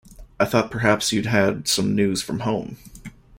I 0.39 0.45
thought 0.45 0.71
perhaps 0.71 1.13
you'd 1.13 1.27
had 1.27 1.67
some 1.67 1.93
news 1.95 2.23
from 2.23 2.39
home. 2.39 2.77